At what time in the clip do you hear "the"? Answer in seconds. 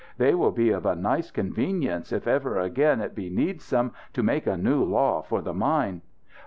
5.43-5.53